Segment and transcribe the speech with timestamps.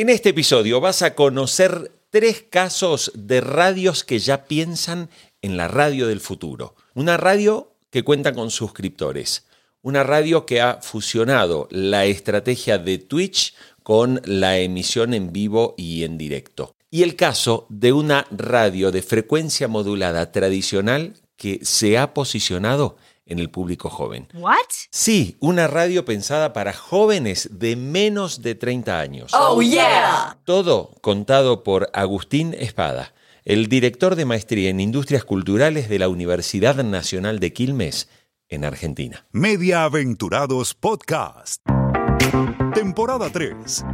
[0.00, 5.10] En este episodio vas a conocer tres casos de radios que ya piensan
[5.42, 6.74] en la radio del futuro.
[6.94, 9.44] Una radio que cuenta con suscriptores.
[9.82, 16.04] Una radio que ha fusionado la estrategia de Twitch con la emisión en vivo y
[16.04, 16.74] en directo.
[16.90, 22.96] Y el caso de una radio de frecuencia modulada tradicional que se ha posicionado
[23.30, 24.28] en el público joven.
[24.34, 24.56] What?
[24.90, 29.32] Sí, una radio pensada para jóvenes de menos de 30 años.
[29.34, 30.38] Oh yeah.
[30.44, 36.76] Todo contado por Agustín Espada, el director de maestría en Industrias Culturales de la Universidad
[36.84, 38.08] Nacional de Quilmes,
[38.50, 39.26] en Argentina.
[39.30, 41.62] Media Aventurados Podcast.
[42.74, 43.84] Temporada 3.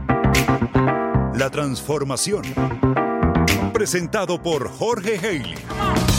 [1.35, 2.43] La transformación.
[3.75, 6.16] Presentado por Jorge Haley.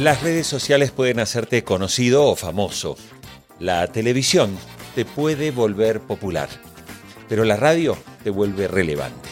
[0.00, 2.96] Las redes sociales pueden hacerte conocido o famoso.
[3.58, 4.56] La televisión
[4.94, 6.48] te puede volver popular,
[7.28, 9.28] pero la radio te vuelve relevante.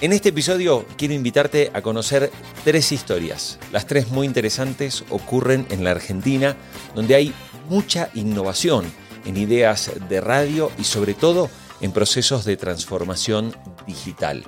[0.00, 2.30] En este episodio quiero invitarte a conocer
[2.62, 3.58] tres historias.
[3.72, 6.54] Las tres muy interesantes ocurren en la Argentina,
[6.94, 7.34] donde hay
[7.68, 8.84] mucha innovación
[9.24, 11.50] en ideas de radio y sobre todo
[11.80, 13.56] en procesos de transformación
[13.88, 14.44] digital.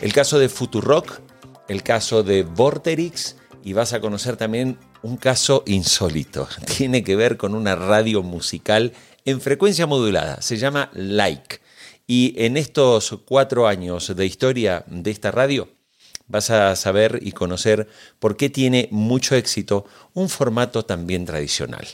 [0.00, 1.20] El caso de Futurock,
[1.68, 6.48] el caso de Vorterix, y vas a conocer también un caso insólito.
[6.76, 8.92] Tiene que ver con una radio musical
[9.24, 10.40] en frecuencia modulada.
[10.42, 11.60] Se llama Like.
[12.06, 15.68] Y en estos cuatro años de historia de esta radio
[16.26, 21.86] vas a saber y conocer por qué tiene mucho éxito un formato también tradicional.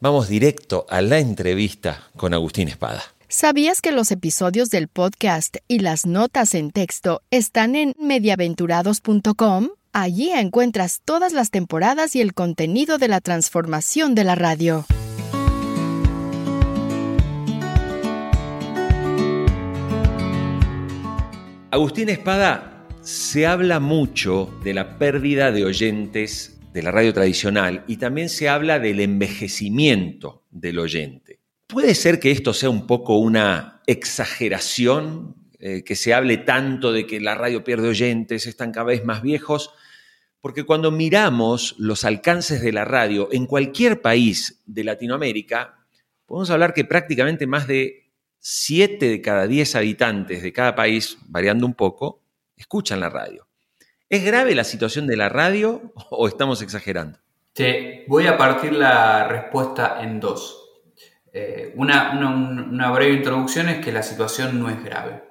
[0.00, 3.02] Vamos directo a la entrevista con Agustín Espada.
[3.28, 9.68] ¿Sabías que los episodios del podcast y las notas en texto están en mediaventurados.com?
[10.00, 14.86] Allí encuentras todas las temporadas y el contenido de la transformación de la radio.
[21.72, 27.96] Agustín Espada, se habla mucho de la pérdida de oyentes de la radio tradicional y
[27.96, 31.40] también se habla del envejecimiento del oyente.
[31.66, 37.04] ¿Puede ser que esto sea un poco una exageración, eh, que se hable tanto de
[37.04, 39.72] que la radio pierde oyentes, están cada vez más viejos?
[40.40, 45.84] Porque cuando miramos los alcances de la radio en cualquier país de Latinoamérica,
[46.26, 51.66] podemos hablar que prácticamente más de 7 de cada 10 habitantes de cada país, variando
[51.66, 52.22] un poco,
[52.56, 53.48] escuchan la radio.
[54.08, 57.18] ¿Es grave la situación de la radio o estamos exagerando?
[57.52, 60.64] Te voy a partir la respuesta en dos.
[61.32, 65.27] Eh, una, una breve introducción es que la situación no es grave.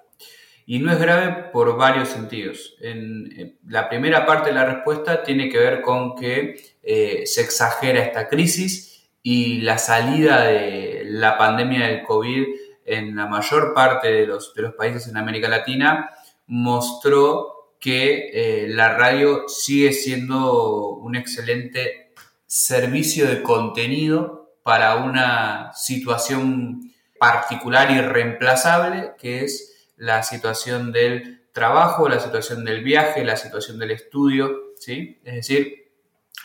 [0.70, 2.76] Y no es grave por varios sentidos.
[2.82, 8.04] En, la primera parte de la respuesta tiene que ver con que eh, se exagera
[8.04, 12.44] esta crisis y la salida de la pandemia del COVID
[12.86, 16.10] en la mayor parte de los, de los países en América Latina
[16.48, 22.12] mostró que eh, la radio sigue siendo un excelente
[22.46, 32.08] servicio de contenido para una situación particular y reemplazable que es la situación del trabajo,
[32.08, 35.20] la situación del viaje, la situación del estudio, ¿sí?
[35.26, 35.92] Es decir,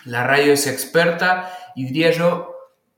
[0.04, 2.48] la radio es experta y diría yo,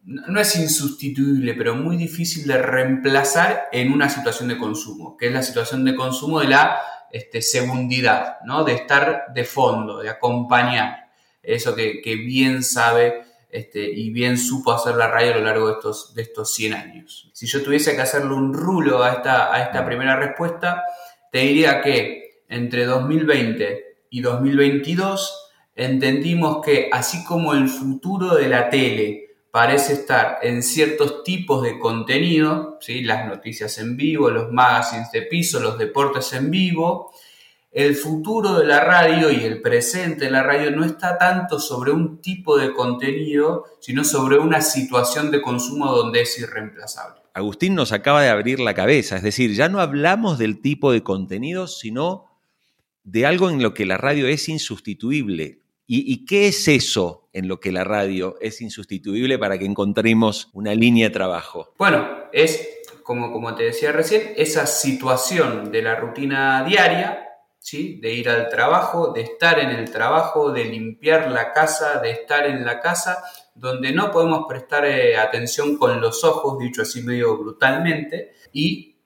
[0.04, 5.32] no es insustituible, pero muy difícil de reemplazar en una situación de consumo, que es
[5.32, 8.64] la situación de consumo de la este, segundidad, ¿no?
[8.64, 11.10] De estar de fondo, de acompañar.
[11.42, 13.23] Eso que, que bien sabe
[13.54, 16.74] este, y bien supo hacer la radio a lo largo de estos, de estos 100
[16.74, 17.30] años.
[17.32, 20.82] Si yo tuviese que hacerle un rulo a esta, a esta primera respuesta,
[21.30, 28.68] te diría que entre 2020 y 2022 entendimos que así como el futuro de la
[28.70, 33.02] tele parece estar en ciertos tipos de contenido, ¿sí?
[33.02, 37.14] las noticias en vivo, los magazines de piso, los deportes en vivo,
[37.74, 41.90] el futuro de la radio y el presente de la radio no está tanto sobre
[41.90, 47.20] un tipo de contenido, sino sobre una situación de consumo donde es irreemplazable.
[47.34, 51.02] Agustín nos acaba de abrir la cabeza, es decir, ya no hablamos del tipo de
[51.02, 52.26] contenido, sino
[53.02, 55.58] de algo en lo que la radio es insustituible.
[55.86, 60.74] ¿Y, qué es eso en lo que la radio es insustituible para que encontremos una
[60.74, 61.74] línea de trabajo?
[61.76, 62.66] Bueno, es,
[63.02, 67.33] como, como te decía recién, esa situación de la rutina diaria
[67.72, 72.46] de ir al trabajo, de estar en el trabajo, de limpiar la casa, de estar
[72.46, 73.24] en la casa,
[73.54, 78.96] donde no podemos prestar eh, atención con los ojos, dicho así medio brutalmente, y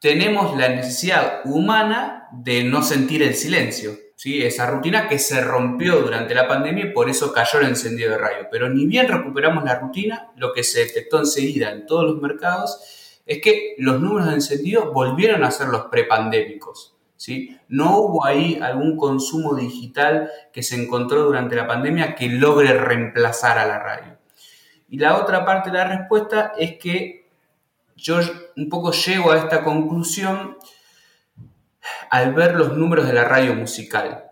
[0.00, 3.92] tenemos la necesidad humana de no sentir el silencio.
[4.16, 4.42] ¿sí?
[4.42, 8.18] esa rutina que se rompió durante la pandemia y por eso cayó el encendido de
[8.18, 8.48] radio.
[8.50, 13.20] Pero ni bien recuperamos la rutina, lo que se detectó enseguida en todos los mercados
[13.26, 16.95] es que los números de encendido volvieron a ser los prepandémicos.
[17.16, 17.58] ¿Sí?
[17.68, 23.58] No hubo ahí algún consumo digital que se encontró durante la pandemia que logre reemplazar
[23.58, 24.18] a la radio.
[24.88, 27.28] Y la otra parte de la respuesta es que
[27.96, 28.20] yo
[28.56, 30.56] un poco llego a esta conclusión
[32.10, 34.24] al ver los números de la radio musical.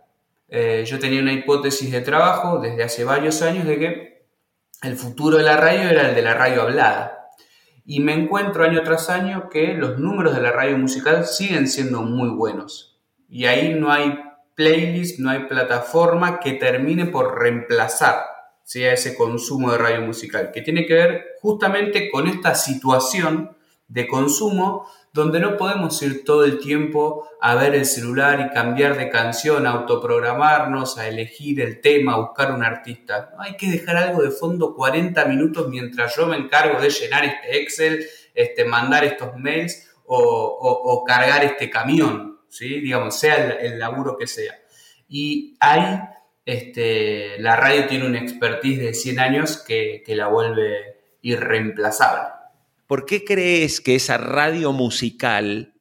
[0.49, 4.27] Eh, yo tenía una hipótesis de trabajo desde hace varios años de que
[4.83, 7.24] el futuro de la radio era el de la radio hablada.
[7.85, 12.03] Y me encuentro año tras año que los números de la radio musical siguen siendo
[12.03, 13.01] muy buenos.
[13.29, 14.19] Y ahí no hay
[14.55, 18.35] playlist, no hay plataforma que termine por reemplazar
[18.65, 23.57] ese consumo de radio musical, que tiene que ver justamente con esta situación
[23.89, 28.99] de consumo donde no podemos ir todo el tiempo a ver el celular y cambiar
[28.99, 33.33] de canción, a autoprogramarnos, a elegir el tema, a buscar un artista.
[33.39, 37.63] Hay que dejar algo de fondo 40 minutos mientras yo me encargo de llenar este
[37.63, 42.81] Excel, este, mandar estos mails o, cargar este camión, ¿sí?
[42.81, 44.59] digamos, sea el, laburo que sea.
[45.09, 46.01] Y ahí
[46.45, 52.44] este, la radio tiene una expertise de 100 años que, que la vuelve irreemplazable.
[52.95, 55.75] ¿Por qué crees que esa radio musical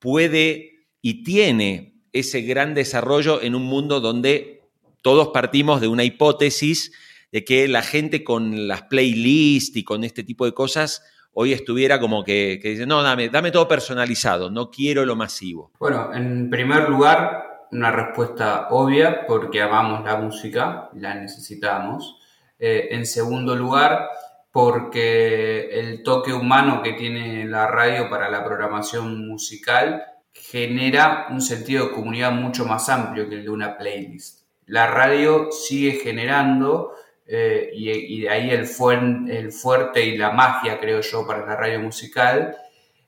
[0.00, 4.68] puede y tiene ese gran desarrollo en un mundo donde
[5.02, 6.90] todos partimos de una hipótesis
[7.30, 12.00] de que la gente con las playlists y con este tipo de cosas hoy estuviera
[12.00, 15.70] como que, dice, no, dame, dame todo personalizado, no quiero lo masivo?
[15.78, 22.16] Bueno, en primer lugar, una respuesta obvia, porque amamos la música, la necesitamos.
[22.58, 24.08] Eh, en segundo lugar,
[24.52, 31.86] porque el toque humano que tiene la radio para la programación musical genera un sentido
[31.86, 34.42] de comunidad mucho más amplio que el de una playlist.
[34.66, 36.92] La radio sigue generando,
[37.26, 42.54] eh, y, de ahí el, fuerte y la magia, creo yo, para la radio musical,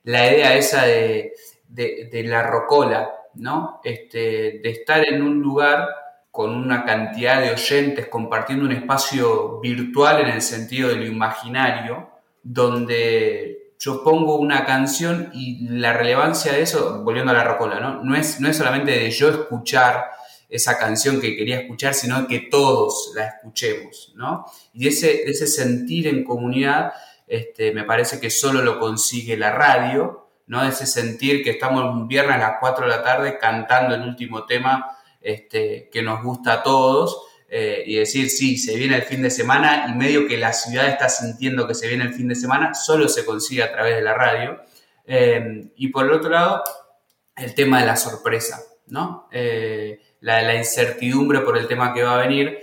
[0.02, 1.32] la idea esa de,
[1.68, 3.80] de la rocola, ¿no?
[3.84, 5.88] Este, de estar en un lugar
[6.34, 12.10] con una cantidad de oyentes compartiendo un espacio virtual en el sentido de lo imaginario,
[12.42, 18.02] donde yo pongo una canción y la relevancia de eso, volviendo a la rocola, ¿no?
[18.02, 20.06] No es, no es solamente de yo escuchar
[20.48, 24.44] esa canción que quería escuchar, sino que todos la escuchemos, ¿no?
[24.72, 26.94] Y ese, ese sentir en comunidad,
[27.28, 30.64] este, me parece que solo lo consigue la radio, ¿no?
[30.64, 34.46] Ese sentir que estamos un viernes a las 4 de la tarde cantando el último
[34.46, 34.93] tema
[35.24, 39.30] este, que nos gusta a todos eh, y decir, sí, se viene el fin de
[39.30, 42.74] semana y medio que la ciudad está sintiendo que se viene el fin de semana,
[42.74, 44.60] solo se consigue a través de la radio.
[45.06, 46.62] Eh, y por el otro lado,
[47.36, 49.28] el tema de la sorpresa, ¿no?
[49.32, 52.58] Eh, la, incertidumbre por el tema que va a venir,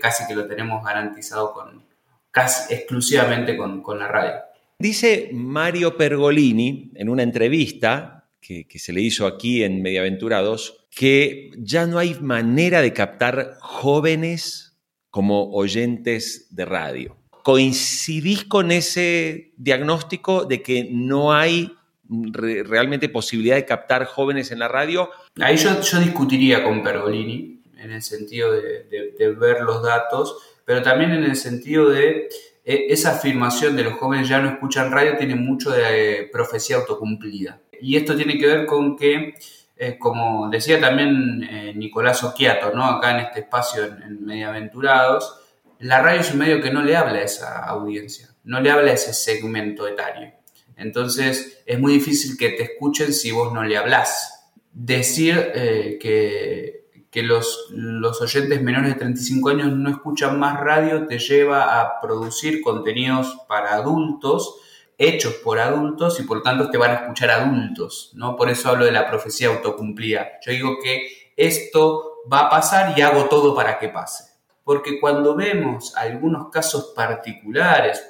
[0.00, 1.84] casi que lo tenemos garantizado con,
[2.30, 4.34] casi exclusivamente con, con la radio.
[4.78, 11.86] Dice Mario Pergolini en una entrevista que, se le hizo aquí en Mediaventurados, que ya
[11.86, 14.78] no hay manera de captar jóvenes
[15.10, 17.16] como oyentes de radio.
[17.42, 21.72] ¿Coincidís con ese diagnóstico de que no hay
[22.08, 25.10] realmente posibilidad de captar jóvenes en la radio?
[25.40, 31.24] Ahí yo, discutiría con Pergolini en el sentido de, ver los datos, pero también en
[31.24, 32.28] el sentido de
[32.64, 37.60] e, esa afirmación de los jóvenes ya no escuchan radio tiene mucho de profecía autocumplida.
[37.80, 39.34] Y esto tiene que ver con que,
[39.76, 42.84] eh, como decía también eh, Nicolás Oquiato, ¿no?
[42.84, 45.40] acá en este espacio en, Mediaventurados,
[45.80, 48.90] la radio es un medio que no le habla a esa audiencia, no le habla
[48.90, 50.32] a ese segmento etario.
[50.76, 54.50] Entonces es muy difícil que te escuchen si vos no le hablas.
[54.72, 61.06] Decir eh, que, que los, los, oyentes menores de 35 años no escuchan más radio
[61.06, 64.56] te lleva a producir contenidos para adultos
[64.98, 68.36] hechos por adultos y por tanto te van a escuchar adultos, ¿no?
[68.36, 70.40] Por eso hablo de la profecía autocumplida.
[70.44, 74.24] Yo digo que esto va a pasar y hago todo para que pase.
[74.64, 78.04] Porque cuando vemos algunos casos particulares,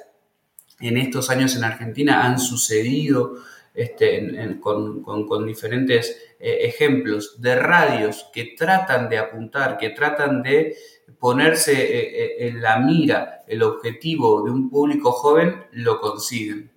[0.79, 3.35] en estos años en Argentina han sucedido
[3.73, 10.75] este, con, diferentes eh, ejemplos de radios que tratan de apuntar, que tratan de
[11.19, 16.71] ponerse eh, eh, en la mira el objetivo de un público joven, lo consiguen.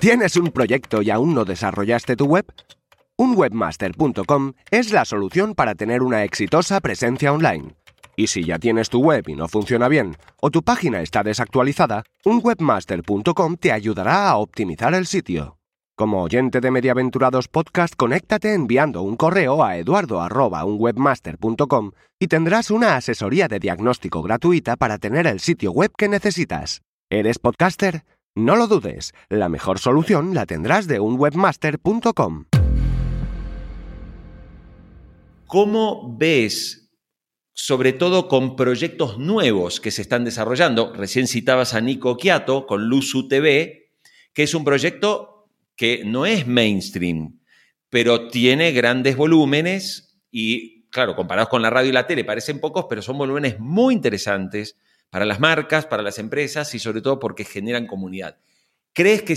[0.00, 2.46] ¿Tienes un proyecto y aún no desarrollaste tu web?
[3.18, 7.74] Un webmaster.com es la solución para tener una exitosa presencia online.
[8.16, 12.04] Y si ya tienes tu web y no funciona bien, o tu página está desactualizada,
[12.24, 15.58] un webmaster.com te ayudará a optimizar el sitio.
[15.96, 23.48] Como oyente de Mediaventurados Podcast, conéctate enviando un correo a eduardo.unwebmaster.com y tendrás una asesoría
[23.48, 26.80] de diagnóstico gratuita para tener el sitio web que necesitas.
[27.10, 28.02] ¿Eres podcaster?
[28.36, 32.44] No lo dudes, la mejor solución la tendrás de unwebmaster.com.
[35.46, 36.92] ¿Cómo ves,
[37.52, 40.92] sobre todo con proyectos nuevos que se están desarrollando?
[40.94, 43.90] Recién citabas a Nico Quiato con Luzu TV,
[44.32, 47.40] que es un proyecto que no es mainstream,
[47.88, 52.86] pero tiene grandes volúmenes y, claro, comparados con la radio y la tele parecen pocos,
[52.88, 54.76] pero son volúmenes muy interesantes
[55.10, 58.38] para las marcas, para las empresas y sobre todo porque generan comunidad.
[58.92, 59.36] ¿Crees que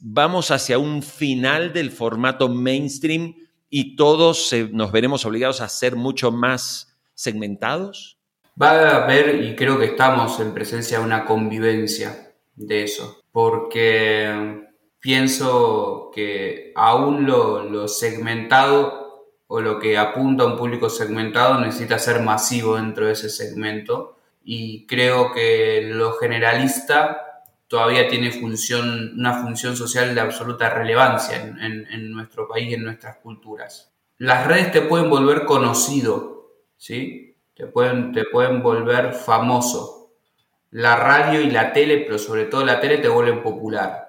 [0.00, 3.34] vamos hacia un final del formato mainstream
[3.68, 8.18] y todos nos veremos obligados a ser mucho más segmentados?
[8.60, 14.62] Va a haber, y creo que estamos en presencia de una convivencia de eso, porque
[15.00, 22.20] pienso que aún lo, segmentado o lo que apunta a un público segmentado necesita ser
[22.20, 29.76] masivo dentro de ese segmento y creo que lo generalista todavía tiene función, una función
[29.76, 33.92] social de absoluta relevancia en, nuestro país y en nuestras culturas.
[34.18, 37.36] Las redes te pueden volver conocido, ¿sí?
[37.54, 40.12] Te pueden, te pueden volver famoso.
[40.70, 44.04] La radio y la tele, pero sobre todo la tele, te vuelven popular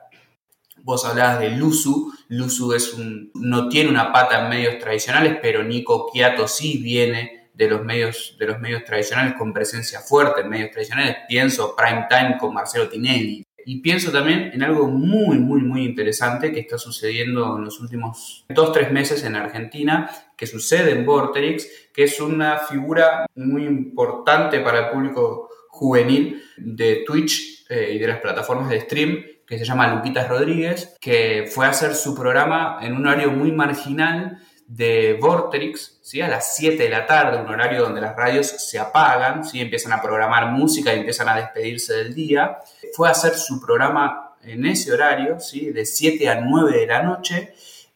[0.86, 2.13] Vos hablabas de Luzu.
[2.27, 7.45] Luzu es un, no tiene una pata en medios tradicionales, pero Nico Quiato sí viene
[7.56, 11.18] de los medios, de los medios tradicionales con presencia fuerte en medios tradicionales.
[11.28, 13.46] Pienso Prime Time con Marcelo Tinelli.
[13.68, 18.46] Y pienso también en algo muy, muy, muy interesante que está sucediendo en los últimos
[18.48, 20.08] dos, tres meses en Argentina,
[20.38, 27.04] que sucede en Vorterix, que es una figura muy importante para el público juvenil de
[27.08, 31.66] Twitch eh, y de las plataformas de stream, que se llama Luquitas Rodríguez, que fue
[31.66, 36.22] a hacer su programa en un horario muy marginal de Vortex, ¿sí?
[36.22, 39.62] a las 7 de la tarde, un horario donde las radios se apagan, ¿sí?
[39.62, 42.57] empiezan a programar música y empiezan a despedirse del día.
[42.93, 45.72] Fue a hacer su programa en ese horario, ¿sí?
[45.72, 47.53] de 7 a 9 de la noche,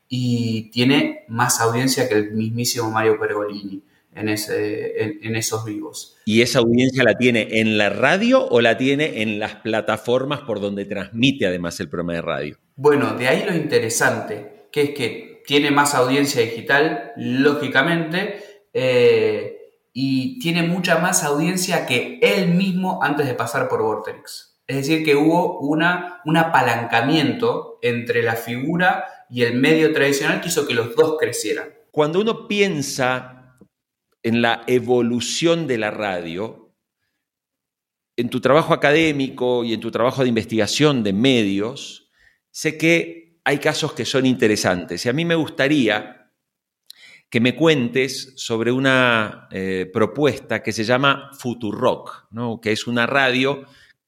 [0.08, 3.84] y tiene más audiencia que el mismísimo Mario Pergolini
[4.16, 6.18] en, ese, en, esos vivos.
[6.26, 10.60] ¿Y esa audiencia la tiene en la radio o la tiene en las plataformas por
[10.60, 12.58] donde transmite además el programa de radio?
[12.76, 18.44] Bueno, de ahí lo interesante, que es que tiene más audiencia digital, lógicamente,
[18.74, 19.58] eh,
[19.94, 24.62] y tiene mucha más audiencia que él mismo antes de pasar por Vortex.
[24.68, 30.50] Es decir, que hubo una, un apalancamiento entre la figura y el medio tradicional que
[30.50, 31.70] hizo que los dos crecieran.
[31.92, 33.58] Cuando uno piensa
[34.22, 36.76] en la evolución de la radio,
[38.16, 42.12] en tu trabajo académico y en tu trabajo de investigación de medios,
[42.52, 46.20] sé que hay casos que son interesantes y a mí me gustaría
[47.30, 52.60] que me cuentes sobre una eh, propuesta que se llama Futurock, ¿no?
[52.60, 53.66] que es una radio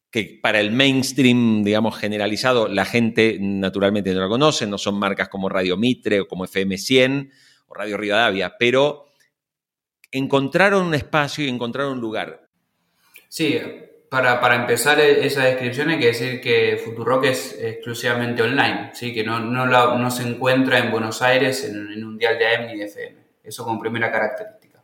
[0.09, 5.29] que para el mainstream, digamos, generalizado, la gente naturalmente no la conoce, no son marcas
[5.29, 7.31] como Radio Mitre o como FM 100
[7.67, 9.05] o Radio Rivadavia, pero
[10.11, 12.50] encontraron un espacio y encontraron un lugar.
[13.29, 13.57] Sí,
[14.11, 19.13] para, empezar e, esa descripción hay que decir que Futurock es exclusivamente online, ¿sí?
[19.13, 22.85] que no, no, se encuentra en Buenos Aires en, un dial de AM ni de
[22.87, 23.17] FM.
[23.41, 24.83] Eso como primera característica.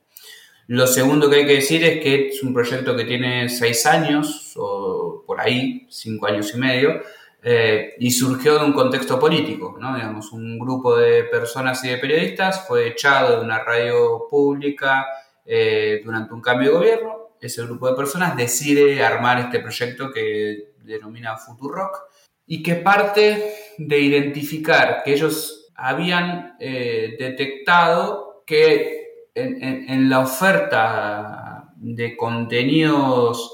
[0.67, 4.53] Lo segundo que hay que decir es que es un proyecto que tiene seis años,
[4.55, 7.01] o por ahí, cinco años y medio,
[7.43, 9.93] eh, y surgió de un contexto político, ¿no?
[9.93, 15.05] Digamos, un grupo de personas y de periodistas fue echado de una radio pública
[15.46, 17.26] eh, durante un cambio de gobierno.
[17.41, 21.98] Ese grupo de personas decide armar este proyecto que denomina Futurock
[22.46, 32.17] y que parte de identificar que ellos habían eh, detectado que en, la oferta de
[32.17, 33.53] contenidos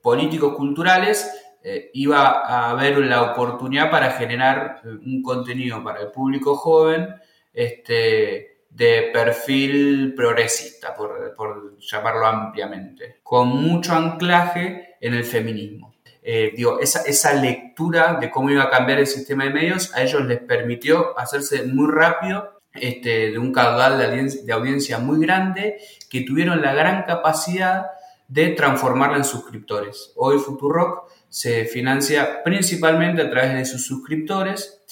[0.00, 1.30] políticos culturales
[1.62, 7.08] eh, iba a haber la oportunidad para generar eh, un contenido para el público joven
[7.52, 15.94] este, de perfil progresista, por, llamarlo ampliamente, con mucho anclaje en el feminismo.
[16.22, 20.02] Eh, digo, esa, esa lectura de cómo iba a cambiar el sistema de medios a
[20.02, 25.78] ellos les permitió hacerse muy rápido este, de un caudal de de audiencia muy grande
[26.10, 27.86] que tuvieron la gran capacidad
[28.28, 30.12] de transformarla en suscriptores.
[30.16, 34.82] Hoy Futurock se financia principalmente a través de sus suscriptores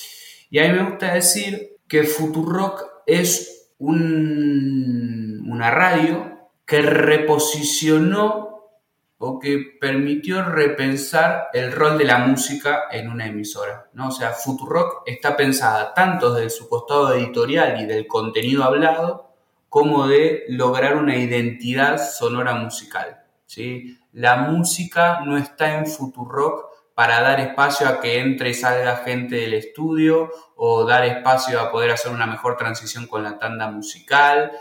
[0.51, 8.47] y a mí me gusta decir que Futurock es una radio que reposicionó
[9.19, 13.89] o que permitió repensar el rol de la música en una emisora.
[13.95, 14.09] ¿no?
[14.09, 19.31] O sea, Futurock está pensada tanto desde su costado editorial y del contenido hablado,
[19.69, 23.23] como de lograr una identidad sonora musical.
[23.47, 23.99] ¿sí?
[24.13, 29.37] La música no está en Futurock para dar espacio a que entre y salga gente
[29.37, 34.53] del estudio o dar espacio a poder hacer una mejor transición con la tanda musical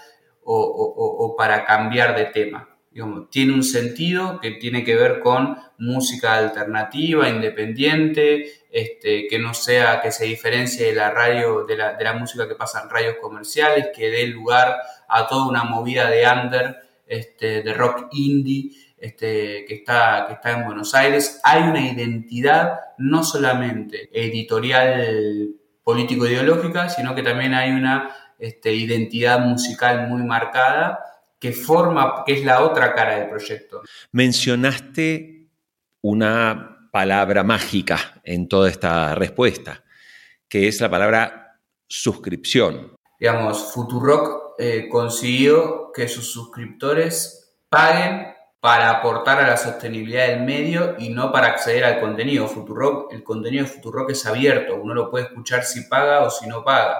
[0.44, 2.77] o, para cambiar de tema.
[3.32, 10.01] Tiene un sentido que tiene que ver con música alternativa, independiente, este, que no sea,
[10.01, 14.10] que se diferencie de la radio, de la, música que pasa en radios comerciales, que
[14.10, 14.75] dé lugar
[15.08, 16.75] a toda una movida de under,
[17.08, 21.40] este, de rock indie, este, que, está, que está en Buenos Aires.
[21.44, 25.50] Hay una identidad no solamente editorial
[25.84, 31.00] político-ideológica, sino que también hay una este, identidad musical muy marcada
[31.40, 33.82] que forma, que es la otra cara del proyecto.
[34.12, 35.50] Mencionaste
[36.02, 39.84] una palabra mágica en toda esta respuesta,
[40.48, 42.96] que es la palabra suscripción.
[43.20, 48.35] Digamos, Futurock eh, consiguió que sus suscriptores paguen
[48.66, 52.48] para aportar a la sostenibilidad del medio y no para acceder al contenido.
[52.48, 56.48] Futurock, el contenido de Futurock es abierto, uno lo puede escuchar si paga o si
[56.48, 56.98] no paga.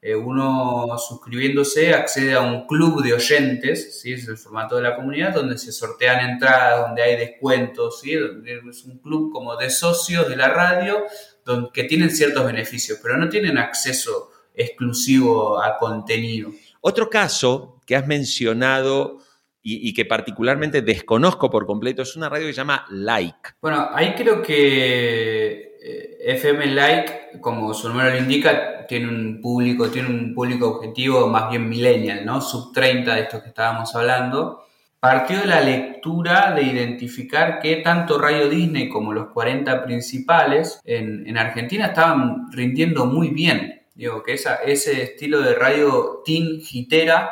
[0.00, 4.14] Eh, uno suscribiéndose accede a un club de oyentes, ¿sí?
[4.14, 8.14] es el formato de la comunidad, donde se sortean entradas, donde hay descuentos, ¿sí?
[8.14, 11.04] es un club como de socios de la radio
[11.44, 16.52] donde, que tienen ciertos beneficios, pero no tienen acceso exclusivo a contenido.
[16.80, 19.18] Otro caso que has mencionado
[19.64, 23.50] y, que particularmente desconozco por completo es una radio que se llama Like.
[23.60, 29.88] Bueno, ahí creo que eh, FM Like, como su nombre lo indica, tiene un público,
[29.88, 32.40] tiene un público objetivo más bien millennial, ¿no?
[32.40, 34.64] Sub 30 de estos que estábamos hablando.
[34.98, 41.36] Partió de la lectura de identificar que tanto Radio Disney como los 40 principales en,
[41.36, 43.82] Argentina estaban rindiendo muy bien.
[43.94, 47.30] Digo, que ese estilo de radio teen hitera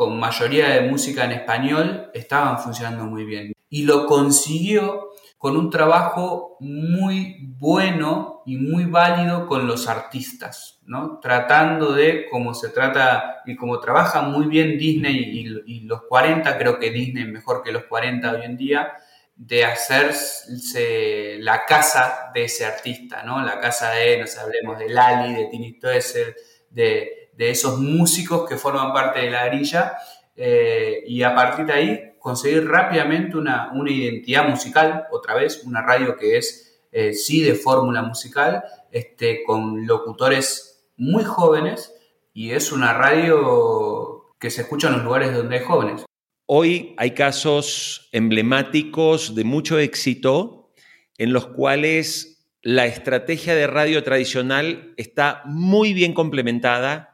[0.00, 3.52] con mayoría de música en español estaban funcionando muy bien.
[3.68, 11.18] Y lo consiguió con un trabajo muy bueno y muy válido con los artistas, ¿no?
[11.20, 16.78] Tratando de, como se trata y como trabaja muy bien Disney y, los 40, creo
[16.78, 18.92] que Disney mejor que los 40 hoy en día,
[19.36, 23.42] de hacerse la casa de ese artista, ¿no?
[23.44, 26.34] La casa de, no sé, hablemos de Lali, de Tini Stoessel,
[26.70, 29.94] de, de esos músicos que forman parte de la grilla,
[30.36, 36.18] eh, y a partir de ahí conseguir rápidamente una, identidad musical, otra vez, una radio
[36.18, 41.94] que es eh, sí de fórmula musical, este, con locutores muy jóvenes
[42.34, 46.04] y es una radio que se escucha en los lugares donde hay jóvenes.
[46.44, 50.72] Hoy hay casos emblemáticos de mucho éxito
[51.16, 57.09] en los cuales la estrategia de radio tradicional está muy bien complementada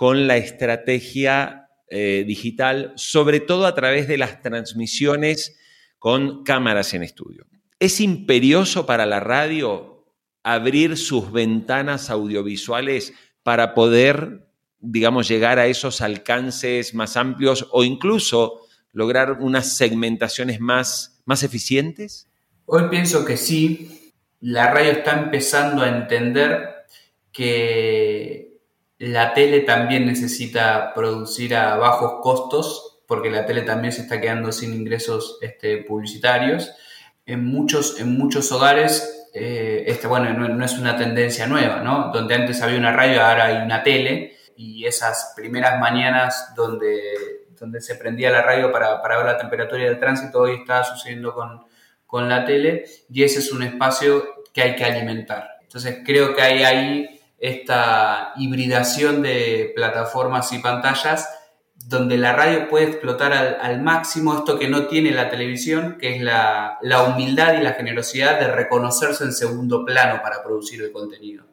[0.00, 5.58] con la estrategia eh, digital, sobre todo a través de las transmisiones
[5.98, 7.46] con cámaras en estudio.
[7.78, 10.06] Es imperioso para la radio
[10.42, 18.62] abrir sus ventanas audiovisuales para poder, digamos, llegar a esos alcances más amplios o incluso
[18.92, 22.26] lograr unas segmentaciones más, más eficientes?
[22.64, 24.14] Hoy pienso que sí.
[24.40, 26.86] La radio está empezando a entender
[27.32, 28.49] que
[29.00, 34.52] la tele también necesita producir a bajos costos, porque la tele también se está quedando
[34.52, 36.74] sin ingresos este, publicitarios.
[37.24, 42.10] En muchos, en muchos hogares, eh, este, bueno, no, es una tendencia nueva, ¿no?
[42.12, 47.80] Donde antes había una radio, ahora hay una tele, y esas primeras mañanas donde, donde
[47.80, 51.64] se prendía la radio para, para ver la temperatura del tránsito, hoy está sucediendo con,
[52.04, 55.48] con la tele, y ese es un espacio que hay que alimentar.
[55.62, 61.28] Entonces creo que hay ahí esta hibridación de plataformas y pantallas
[61.86, 66.22] donde la radio puede explotar al, máximo esto que no tiene la televisión, que es
[66.22, 71.46] la, la, humildad y la generosidad de reconocerse en segundo plano para producir el contenido.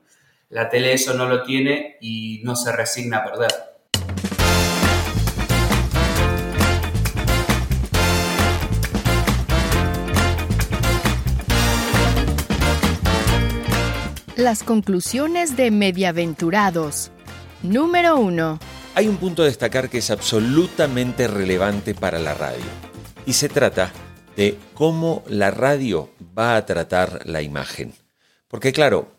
[0.50, 3.52] La tele eso no lo tiene y no se resigna a perder.
[14.38, 17.10] Las conclusiones de Mediaventurados.
[17.64, 18.60] Número 1.
[18.94, 22.64] Hay un punto a destacar que es absolutamente relevante para la radio.
[23.26, 23.92] Y se trata
[24.36, 27.96] de cómo la radio va a tratar la imagen.
[28.48, 29.12] Porque claro,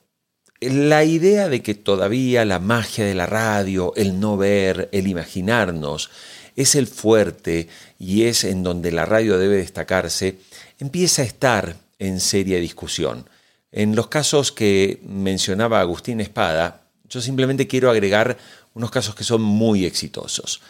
[0.60, 6.10] la idea de que todavía la magia de la radio, el no ver, el imaginarnos,
[6.54, 7.66] es el fuerte
[7.98, 10.38] y es en donde la radio debe destacarse,
[10.78, 13.28] empieza a estar en seria discusión.
[13.70, 18.38] En los casos que mencionaba Agustín Espada, yo simplemente quiero agregar
[18.74, 20.60] unos casos que son muy exitosos.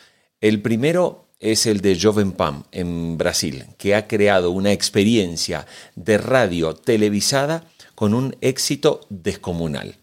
[0.40, 6.18] El primero es el de Joven Pam en Brasil, que ha creado una experiencia de
[6.18, 9.96] radio televisada con un éxito descomunal.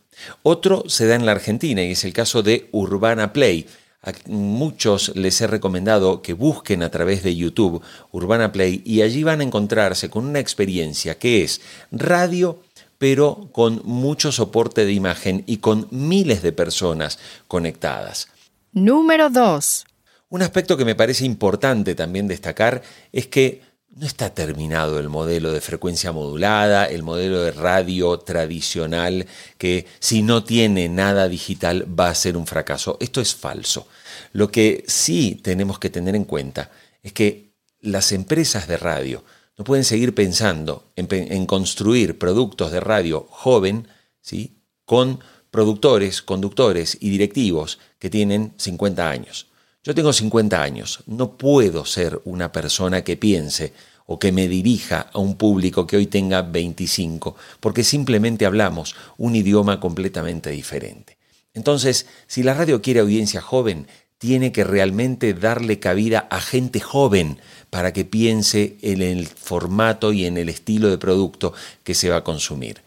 [0.43, 3.67] Otro se da en la Argentina y es el caso de Urbana Play.
[4.01, 7.81] A muchos les he recomendado que busquen a través de YouTube
[8.11, 11.59] Urbana Play y allí van a encontrarse con una experiencia que es
[11.91, 12.59] radio
[13.05, 18.29] pero con mucho soporte de imagen y con miles de personas conectadas.
[18.71, 19.85] Número 2.
[20.29, 23.61] Un aspecto que me parece importante también destacar es que
[23.95, 29.27] no está terminado el modelo de frecuencia modulada, el modelo de radio tradicional,
[29.59, 32.97] que si no tiene nada digital va a ser un fracaso.
[32.99, 33.87] Esto es falso.
[34.33, 36.71] Lo que sí tenemos que tener en cuenta
[37.03, 39.23] es que las empresas de radio
[39.57, 43.87] no pueden seguir pensando en, construir productos de radio joven,
[44.21, 44.57] ¿sí?
[44.85, 49.47] con productores, conductores y directivos que tienen 50 años.
[49.83, 53.71] Yo tengo 50 años, no puedo ser una persona que piense
[54.07, 59.35] o que me dirija a un público que hoy tenga 25, porque simplemente hablamos un
[59.35, 61.17] idioma completamente diferente.
[61.53, 63.87] Entonces, si la radio quiere audiencia joven,
[64.17, 67.39] tiene que realmente darle cabida a gente joven
[67.69, 72.17] para que piense en el formato y en el estilo de producto que se va
[72.17, 72.81] a consumir.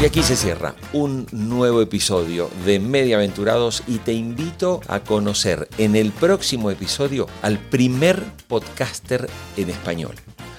[0.00, 5.96] Y aquí se cierra un nuevo episodio de Mediaventurados y te invito a conocer en
[5.96, 10.14] el próximo episodio al primer podcaster en español,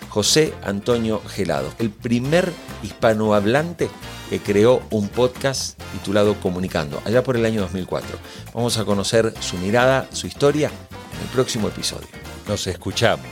[0.10, 3.92] José Antonio Gelado, el primer hispanohablante
[4.32, 8.18] que creó un podcast titulado Comunicando, allá por el año 2004.
[8.56, 10.72] Vamos a conocer su mirada, su historia
[11.22, 12.08] el próximo episodio.
[12.48, 13.28] Nos escuchamos.